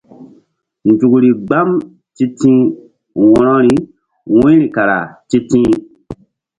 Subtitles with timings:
[0.89, 1.69] Nzukri mgbam
[2.15, 2.59] ti̧ti̧h
[3.29, 3.73] wo̧rori
[4.39, 5.71] wu̧yri kara ti̧ti̧h.